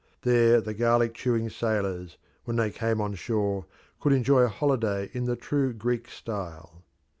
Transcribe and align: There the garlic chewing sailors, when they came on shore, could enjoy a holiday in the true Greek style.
There 0.23 0.59
the 0.61 0.73
garlic 0.73 1.13
chewing 1.13 1.51
sailors, 1.51 2.17
when 2.45 2.55
they 2.57 2.71
came 2.71 2.99
on 2.99 3.13
shore, 3.13 3.67
could 3.99 4.13
enjoy 4.13 4.41
a 4.41 4.47
holiday 4.49 5.11
in 5.13 5.25
the 5.25 5.35
true 5.35 5.73
Greek 5.73 6.09
style. 6.09 6.81